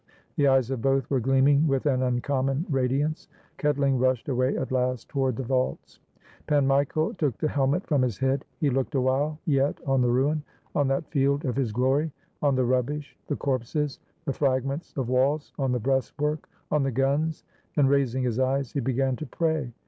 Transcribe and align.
The 0.35 0.47
eyes 0.47 0.71
of 0.71 0.81
both 0.81 1.07
were 1.11 1.19
gleaming 1.19 1.67
with 1.67 1.85
an 1.85 2.01
uncommon 2.01 2.65
radiance. 2.71 3.27
Ketling 3.59 3.99
rushed 3.99 4.29
away 4.29 4.57
at 4.57 4.71
last 4.71 5.09
toward 5.09 5.35
the 5.35 5.43
vaults. 5.43 5.99
Pan 6.47 6.65
Michael 6.65 7.13
took 7.13 7.37
the 7.37 7.47
helmet 7.47 7.85
from 7.85 8.01
his 8.01 8.17
head. 8.17 8.43
He 8.59 8.71
looked 8.71 8.95
awhile 8.95 9.37
yet 9.45 9.77
on 9.85 10.01
the 10.01 10.09
ruin, 10.09 10.41
on 10.73 10.87
that 10.87 11.11
field 11.11 11.45
of 11.45 11.55
his 11.55 11.71
glory, 11.71 12.11
on 12.41 12.55
the 12.55 12.65
rubbish, 12.65 13.15
the 13.27 13.35
corpses, 13.35 13.99
the 14.25 14.33
fragments 14.33 14.91
of 14.97 15.07
walls, 15.07 15.53
on 15.59 15.71
the 15.71 15.79
breastwork, 15.79 16.49
on 16.71 16.81
the 16.81 16.89
guns; 16.89 17.43
then 17.75 17.85
raising 17.85 18.23
his 18.23 18.39
eyes, 18.39 18.71
he 18.71 18.79
began 18.79 19.15
to 19.17 19.27
pray. 19.27 19.71